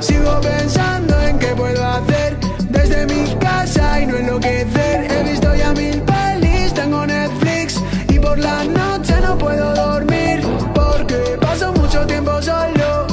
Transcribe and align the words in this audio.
Sigo 0.00 0.40
pensando 0.40 1.20
en 1.22 1.38
qué 1.38 1.48
puedo 1.56 1.84
hacer 1.84 2.36
desde 2.70 3.06
mi 3.06 3.34
casa 3.36 4.00
y 4.00 4.06
no 4.06 4.16
enloquecer. 4.16 5.17
La 8.38 8.64
noche 8.64 9.14
no 9.20 9.36
puedo 9.36 9.74
dormir 9.74 10.40
porque 10.74 11.36
paso 11.40 11.72
mucho 11.72 12.06
tiempo 12.06 12.40
solo, 12.40 13.06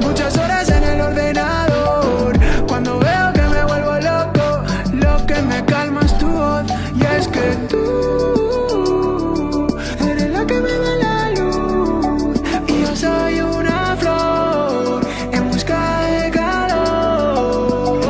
muchas 0.00 0.36
horas 0.38 0.68
en 0.70 0.82
el 0.84 1.00
ordenador. 1.02 2.38
Cuando 2.66 2.98
veo 2.98 3.32
que 3.34 3.42
me 3.42 3.64
vuelvo 3.64 3.94
loco, 4.00 4.62
lo 4.92 5.26
que 5.26 5.42
me 5.42 5.64
calma 5.66 6.00
es 6.02 6.16
tu 6.18 6.28
voz 6.28 6.64
y 6.96 7.04
es 7.16 7.28
que 7.28 7.56
tú 7.68 9.66
eres 10.08 10.30
la 10.30 10.46
que 10.46 10.60
me 10.60 10.72
da 10.72 10.96
la 11.06 11.30
luz 11.38 12.40
y 12.66 12.82
yo 12.82 12.96
soy 12.96 13.40
una 13.40 13.96
flor 13.96 15.06
en 15.32 15.50
busca 15.50 16.00
de 16.06 16.30
calor. 16.30 18.00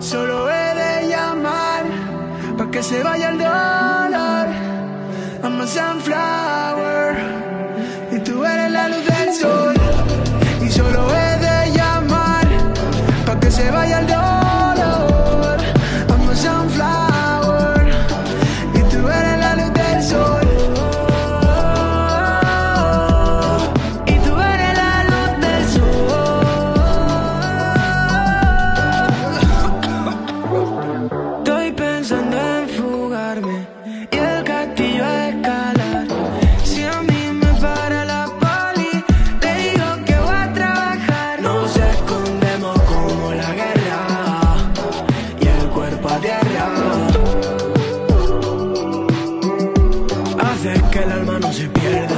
Solo 0.00 0.50
he 0.50 0.74
de 0.74 1.08
llamar 1.08 1.84
para 2.56 2.70
que 2.70 2.82
se 2.82 3.02
vaya 3.04 3.27
haces 50.58 50.82
que 50.90 50.98
el 50.98 51.12
alma 51.12 51.38
no 51.38 51.52
se 51.52 51.68
pierda. 51.68 52.16